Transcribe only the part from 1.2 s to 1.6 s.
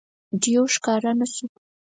شو.